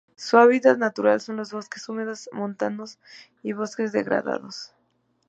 Su 0.15 0.39
hábitat 0.39 0.79
natural 0.79 1.21
son 1.21 1.35
los 1.35 1.53
bosques 1.53 1.87
húmedos 1.87 2.27
montanos 2.33 2.97
y 3.43 3.53
bosques 3.53 3.91
degradados. 3.91 4.73